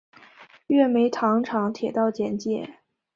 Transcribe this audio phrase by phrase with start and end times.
[0.65, 2.79] 月眉糖厂铁道简介